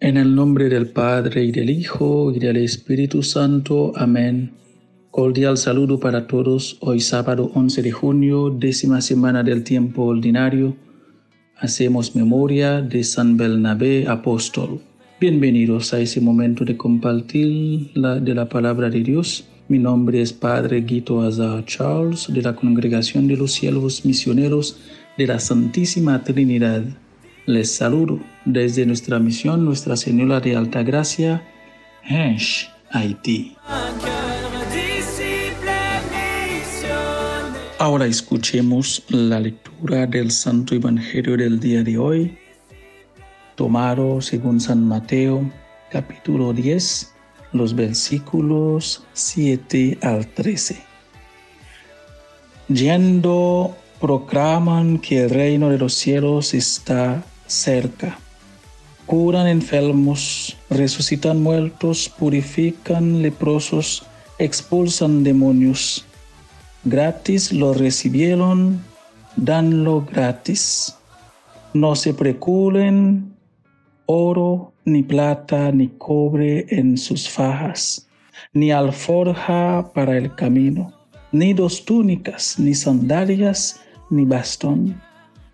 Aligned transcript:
En 0.00 0.18
el 0.18 0.34
nombre 0.34 0.68
del 0.68 0.88
Padre 0.88 1.44
y 1.44 1.50
del 1.50 1.70
Hijo 1.70 2.30
y 2.30 2.38
del 2.38 2.58
Espíritu 2.58 3.22
Santo. 3.22 3.92
Amén. 3.96 4.52
Cordial 5.10 5.56
saludo 5.56 5.98
para 5.98 6.26
todos. 6.26 6.76
Hoy 6.80 7.00
sábado 7.00 7.50
11 7.54 7.80
de 7.80 7.90
junio, 7.92 8.50
décima 8.50 9.00
semana 9.00 9.42
del 9.42 9.64
tiempo 9.64 10.02
ordinario. 10.02 10.76
Hacemos 11.56 12.14
memoria 12.14 12.82
de 12.82 13.02
San 13.02 13.38
Bernabé 13.38 14.06
Apóstol. 14.06 14.82
Bienvenidos 15.18 15.94
a 15.94 16.00
ese 16.00 16.20
momento 16.20 16.66
de 16.66 16.76
compartir 16.76 17.92
la, 17.94 18.20
de 18.20 18.34
la 18.34 18.46
palabra 18.46 18.90
de 18.90 19.00
Dios. 19.00 19.48
Mi 19.68 19.78
nombre 19.78 20.20
es 20.20 20.34
Padre 20.34 20.82
Guito 20.82 21.22
Azar 21.22 21.64
Charles 21.64 22.26
de 22.28 22.42
la 22.42 22.54
Congregación 22.54 23.26
de 23.26 23.38
los 23.38 23.52
Siervos 23.52 24.04
Misioneros 24.04 24.76
de 25.16 25.26
la 25.26 25.38
Santísima 25.38 26.22
Trinidad. 26.22 26.82
Les 27.46 27.74
saludo 27.74 28.20
desde 28.44 28.86
nuestra 28.86 29.18
misión 29.18 29.64
Nuestra 29.64 29.96
Señora 29.96 30.40
de 30.40 30.56
Alta 30.56 30.82
Gracia, 30.82 31.42
Hensh, 32.04 32.68
Haití. 32.90 33.56
Ahora 37.78 38.06
escuchemos 38.06 39.02
la 39.08 39.40
lectura 39.40 40.06
del 40.06 40.30
Santo 40.30 40.74
Evangelio 40.74 41.36
del 41.36 41.58
día 41.58 41.82
de 41.82 41.98
hoy 41.98 42.38
tomado 43.56 44.20
según 44.20 44.60
San 44.60 44.86
Mateo 44.86 45.48
capítulo 45.90 46.52
10, 46.52 47.12
los 47.52 47.74
versículos 47.74 49.04
7 49.12 49.98
al 50.02 50.26
13. 50.26 50.82
Yendo, 52.68 53.76
proclaman 54.02 54.98
que 54.98 55.22
el 55.22 55.30
reino 55.30 55.70
de 55.70 55.78
los 55.78 55.94
cielos 55.94 56.54
está 56.54 57.22
cerca. 57.46 58.18
Curan 59.06 59.46
enfermos, 59.46 60.56
resucitan 60.68 61.40
muertos, 61.40 62.08
purifican 62.08 63.22
leprosos, 63.22 64.04
expulsan 64.40 65.22
demonios. 65.22 66.04
Gratis 66.82 67.52
lo 67.52 67.74
recibieron, 67.74 68.82
danlo 69.36 70.04
gratis. 70.04 70.96
No 71.72 71.94
se 71.94 72.12
preocupen 72.12 73.36
oro, 74.06 74.72
ni 74.84 75.04
plata, 75.04 75.70
ni 75.70 75.86
cobre 75.96 76.66
en 76.70 76.98
sus 76.98 77.28
fajas, 77.28 78.08
ni 78.52 78.72
alforja 78.72 79.92
para 79.94 80.18
el 80.18 80.34
camino, 80.34 80.92
ni 81.30 81.54
dos 81.54 81.84
túnicas, 81.84 82.58
ni 82.58 82.74
sandalias, 82.74 83.78
ni 84.10 84.24
bastón, 84.24 85.00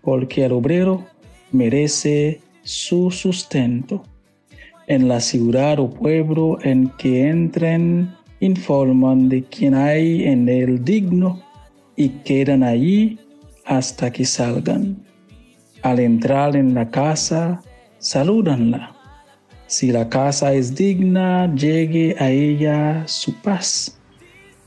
porque 0.01 0.45
el 0.45 0.51
obrero 0.51 1.05
merece 1.51 2.41
su 2.63 3.11
sustento. 3.11 4.03
En 4.87 5.07
la 5.07 5.19
ciudad 5.19 5.79
o 5.79 5.89
pueblo 5.89 6.57
en 6.63 6.89
que 6.97 7.27
entren, 7.27 8.13
informan 8.39 9.29
de 9.29 9.43
quién 9.43 9.75
hay 9.75 10.23
en 10.23 10.49
el 10.49 10.83
digno 10.83 11.41
y 11.95 12.09
quedan 12.09 12.63
allí 12.63 13.19
hasta 13.65 14.11
que 14.11 14.25
salgan. 14.25 14.97
Al 15.83 15.99
entrar 15.99 16.55
en 16.55 16.73
la 16.73 16.89
casa, 16.89 17.61
salúdanla. 17.99 18.95
Si 19.67 19.91
la 19.91 20.09
casa 20.09 20.53
es 20.53 20.73
digna, 20.73 21.53
llegue 21.53 22.15
a 22.17 22.31
ella 22.31 23.03
su 23.07 23.33
paz. 23.41 23.99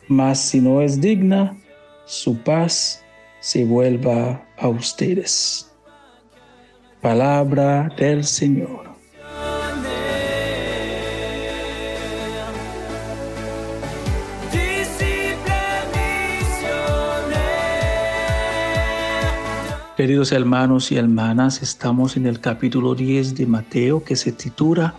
Mas 0.06 0.38
si 0.40 0.60
no 0.60 0.80
es 0.80 1.00
digna, 1.00 1.56
su 2.04 2.36
paz 2.38 3.01
se 3.42 3.64
vuelva 3.64 4.46
a 4.56 4.68
ustedes. 4.68 5.68
Palabra 7.00 7.92
del 7.98 8.24
Señor. 8.24 8.92
Queridos 19.96 20.32
hermanos 20.32 20.92
y 20.92 20.96
hermanas, 20.96 21.62
estamos 21.62 22.16
en 22.16 22.26
el 22.26 22.40
capítulo 22.40 22.94
10 22.94 23.34
de 23.34 23.46
Mateo 23.46 24.04
que 24.04 24.14
se 24.14 24.30
titula 24.32 24.94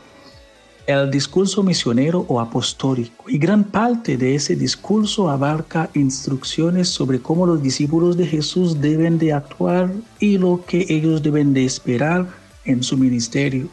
El 0.85 1.09
discurso 1.09 1.63
misionero 1.63 2.25
o 2.27 2.41
apostólico 2.41 3.29
y 3.29 3.37
gran 3.37 3.63
parte 3.63 4.17
de 4.17 4.35
ese 4.35 4.55
discurso 4.55 5.29
abarca 5.29 5.89
instrucciones 5.93 6.89
sobre 6.89 7.19
cómo 7.19 7.45
los 7.45 7.63
discípulos 7.63 8.17
de 8.17 8.27
Jesús 8.27 8.81
deben 8.81 9.17
de 9.17 9.31
actuar 9.31 9.91
y 10.19 10.37
lo 10.37 10.63
que 10.67 10.85
ellos 10.89 11.23
deben 11.23 11.53
de 11.53 11.63
esperar 11.63 12.27
en 12.65 12.83
su 12.83 12.97
ministerio. 12.97 13.69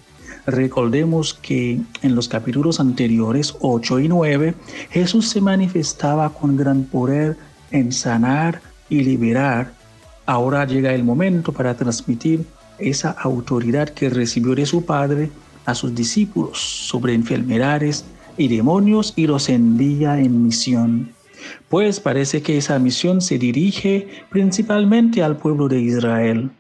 Recordemos 0.47 1.35
que 1.35 1.81
en 2.03 2.15
los 2.15 2.29
capítulos 2.29 2.79
anteriores 2.79 3.55
8 3.61 4.01
y 4.01 4.09
9 4.09 4.55
Jesús 4.91 5.29
se 5.29 5.41
manifestaba 5.41 6.33
con 6.33 6.57
gran 6.57 6.85
poder 6.85 7.37
en 7.73 7.93
sanar 7.93 8.63
y 8.89 9.03
liberar 9.03 9.81
Ahora 10.31 10.65
llega 10.65 10.95
el 10.95 11.03
momento 11.03 11.53
para 11.53 11.75
transmitir 11.75 12.47
esa 12.79 13.11
autoridad 13.11 13.89
que 13.89 14.09
recibió 14.09 14.55
de 14.55 14.65
su 14.65 14.85
Padre 14.85 15.29
a 15.71 15.75
sus 15.75 15.95
discípulos 15.95 16.59
sobre 16.59 17.15
enfermedades 17.15 18.05
y 18.37 18.49
demonios 18.49 19.13
y 19.17 19.27
los 19.27 19.49
envía 19.49 20.19
en 20.19 20.45
misión. 20.45 21.13
Pues 21.69 22.01
parece 22.01 22.43
que 22.43 22.59
esa 22.59 22.79
misión 22.79 23.21
se 23.21 23.39
dirige 23.39 24.09
principalmente 24.31 25.23
al 25.23 25.37
pueblo 25.37 25.69
de 25.69 25.81
Israel. 25.81 26.51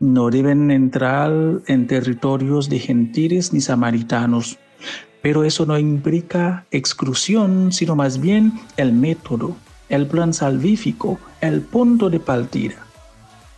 No 0.00 0.30
deben 0.30 0.70
entrar 0.70 1.32
en 1.66 1.86
territorios 1.86 2.68
de 2.68 2.78
gentiles 2.78 3.52
ni 3.52 3.60
samaritanos, 3.60 4.58
pero 5.20 5.44
eso 5.44 5.66
no 5.66 5.78
implica 5.78 6.66
exclusión, 6.70 7.72
sino 7.72 7.94
más 7.94 8.20
bien 8.20 8.52
el 8.76 8.92
método, 8.92 9.56
el 9.88 10.06
plan 10.06 10.32
salvífico, 10.32 11.18
el 11.40 11.60
punto 11.60 12.10
de 12.10 12.18
partida 12.18 12.86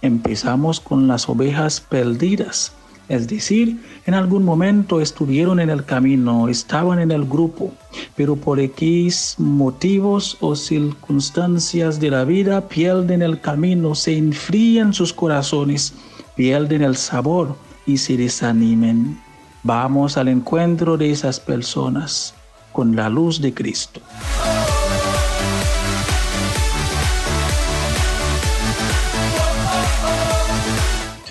empezamos 0.04 0.80
con 0.80 1.08
las 1.08 1.28
ovejas 1.28 1.80
perdidas, 1.80 2.72
es 3.08 3.28
decir, 3.28 3.80
en 4.06 4.14
algún 4.14 4.44
momento 4.44 5.00
estuvieron 5.00 5.60
en 5.60 5.70
el 5.70 5.84
camino, 5.84 6.48
estaban 6.48 6.98
en 6.98 7.10
el 7.10 7.24
grupo, 7.24 7.72
pero 8.16 8.36
por 8.36 8.60
X 8.60 9.34
motivos 9.38 10.38
o 10.40 10.56
circunstancias 10.56 12.00
de 12.00 12.10
la 12.10 12.24
vida 12.24 12.68
pierden 12.68 13.22
el 13.22 13.40
camino, 13.40 13.94
se 13.94 14.16
enfrían 14.16 14.94
sus 14.94 15.12
corazones, 15.12 15.92
pierden 16.34 16.82
el 16.82 16.96
sabor 16.96 17.56
y 17.86 17.98
se 17.98 18.16
desanimen. 18.16 19.20
Vamos 19.62 20.16
al 20.16 20.28
encuentro 20.28 20.96
de 20.96 21.10
esas 21.10 21.40
personas 21.40 22.34
con 22.72 22.96
la 22.96 23.08
luz 23.08 23.40
de 23.40 23.52
Cristo. 23.52 24.00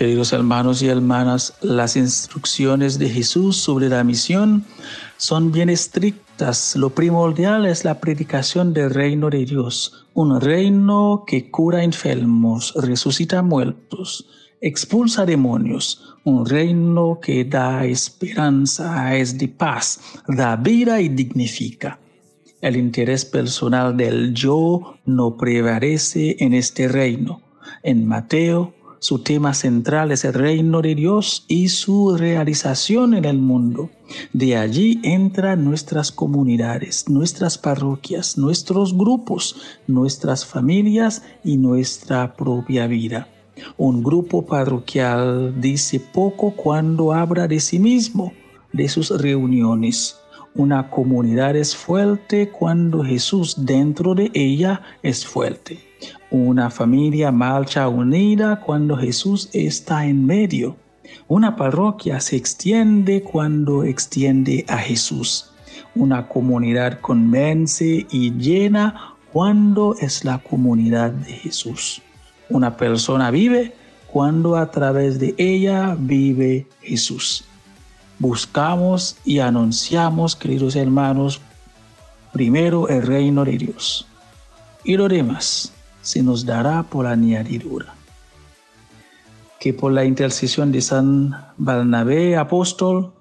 Queridos 0.04 0.34
hermanos 0.34 0.82
y 0.82 0.88
hermanas, 0.88 1.54
las 1.62 1.96
instrucciones 1.96 2.98
de 2.98 3.08
Jesús 3.08 3.56
sobre 3.56 3.88
la 3.88 4.04
misión 4.04 4.66
son 5.16 5.50
bien 5.50 5.70
estrictas. 5.70 6.76
Lo 6.76 6.90
primordial 6.90 7.64
es 7.64 7.86
la 7.86 8.00
predicación 8.00 8.74
del 8.74 8.90
reino 8.90 9.30
de 9.30 9.46
Dios, 9.46 10.06
un 10.12 10.38
reino 10.42 11.24
que 11.26 11.50
cura 11.50 11.82
enfermos, 11.82 12.74
resucita 12.76 13.40
muertos, 13.40 14.28
expulsa 14.60 15.24
demonios, 15.24 16.14
un 16.24 16.44
reino 16.44 17.18
que 17.18 17.46
da 17.46 17.86
esperanza, 17.86 19.16
es 19.16 19.38
de 19.38 19.48
paz, 19.48 20.00
da 20.28 20.56
vida 20.56 21.00
y 21.00 21.08
dignifica. 21.08 21.98
El 22.60 22.76
interés 22.76 23.24
personal 23.24 23.96
del 23.96 24.34
yo 24.34 24.98
no 25.06 25.38
prevalece 25.38 26.36
en 26.40 26.52
este 26.52 26.88
reino. 26.88 27.40
En 27.82 28.06
Mateo 28.06 28.74
su 29.04 29.18
tema 29.18 29.52
central 29.52 30.12
es 30.12 30.24
el 30.24 30.32
reino 30.32 30.80
de 30.80 30.94
Dios 30.94 31.44
y 31.46 31.68
su 31.68 32.16
realización 32.16 33.12
en 33.12 33.26
el 33.26 33.36
mundo. 33.36 33.90
De 34.32 34.56
allí 34.56 34.98
entran 35.02 35.62
nuestras 35.62 36.10
comunidades, 36.10 37.10
nuestras 37.10 37.58
parroquias, 37.58 38.38
nuestros 38.38 38.96
grupos, 38.96 39.56
nuestras 39.86 40.46
familias 40.46 41.22
y 41.44 41.58
nuestra 41.58 42.34
propia 42.34 42.86
vida. 42.86 43.28
Un 43.76 44.02
grupo 44.02 44.46
parroquial 44.46 45.60
dice 45.60 46.00
poco 46.00 46.52
cuando 46.52 47.12
habla 47.12 47.46
de 47.46 47.60
sí 47.60 47.78
mismo, 47.78 48.32
de 48.72 48.88
sus 48.88 49.10
reuniones. 49.10 50.18
Una 50.54 50.88
comunidad 50.88 51.56
es 51.56 51.76
fuerte 51.76 52.48
cuando 52.50 53.04
Jesús 53.04 53.66
dentro 53.66 54.14
de 54.14 54.30
ella 54.32 54.80
es 55.02 55.26
fuerte. 55.26 55.78
Una 56.36 56.68
familia 56.68 57.30
marcha 57.30 57.86
unida 57.86 58.58
cuando 58.58 58.96
Jesús 58.96 59.48
está 59.52 60.04
en 60.04 60.26
medio. 60.26 60.74
Una 61.28 61.54
parroquia 61.54 62.18
se 62.18 62.34
extiende 62.34 63.22
cuando 63.22 63.84
extiende 63.84 64.64
a 64.66 64.78
Jesús. 64.78 65.52
Una 65.94 66.26
comunidad 66.26 66.98
convence 67.00 68.04
y 68.10 68.32
llena 68.32 69.14
cuando 69.32 69.94
es 70.00 70.24
la 70.24 70.38
comunidad 70.38 71.12
de 71.12 71.34
Jesús. 71.34 72.02
Una 72.50 72.76
persona 72.76 73.30
vive 73.30 73.72
cuando 74.08 74.56
a 74.56 74.72
través 74.72 75.20
de 75.20 75.36
ella 75.38 75.96
vive 75.96 76.66
Jesús. 76.82 77.44
Buscamos 78.18 79.18
y 79.24 79.38
anunciamos, 79.38 80.34
queridos 80.34 80.74
hermanos, 80.74 81.40
primero 82.32 82.88
el 82.88 83.02
reino 83.02 83.44
de 83.44 83.56
Dios. 83.56 84.08
Y 84.82 84.96
lo 84.96 85.08
demás 85.08 85.73
se 86.04 86.22
nos 86.22 86.46
dará 86.46 86.84
por 86.84 87.06
añadidura. 87.06 87.94
Que 89.58 89.72
por 89.72 89.92
la 89.92 90.04
intercesión 90.04 90.70
de 90.70 90.82
San 90.82 91.34
Barnabé, 91.56 92.36
apóstol, 92.36 93.12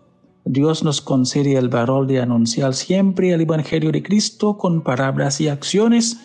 Dios 0.46 0.84
nos 0.84 1.02
concede 1.02 1.56
el 1.56 1.70
valor 1.70 2.06
de 2.06 2.22
anunciar 2.22 2.74
siempre 2.74 3.32
el 3.32 3.42
Evangelio 3.42 3.92
de 3.92 4.04
Cristo 4.04 4.58
con 4.58 4.82
palabras 4.82 5.40
y 5.40 5.48
acciones 5.48 6.18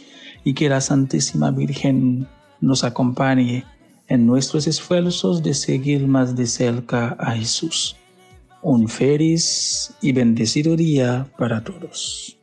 y 0.42 0.54
que 0.54 0.68
la 0.68 0.80
Santísima 0.80 1.52
Virgen 1.52 2.26
nos 2.60 2.82
acompañe 2.82 3.64
en 4.08 4.26
nuestros 4.26 4.66
esfuerzos 4.66 5.42
de 5.44 5.54
seguir 5.54 6.08
más 6.08 6.34
de 6.34 6.46
cerca 6.46 7.16
a 7.20 7.32
Jesús. 7.32 7.96
Un 8.60 8.88
feliz 8.88 9.94
y 10.00 10.10
bendecido 10.12 10.74
día 10.74 11.28
para 11.38 11.62
todos. 11.62 12.36